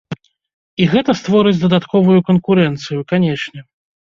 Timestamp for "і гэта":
0.81-1.11